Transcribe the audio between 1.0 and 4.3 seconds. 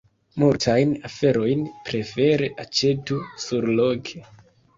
aferojn prefere aĉetu surloke.